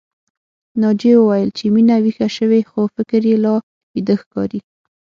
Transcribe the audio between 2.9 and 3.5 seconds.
فکر يې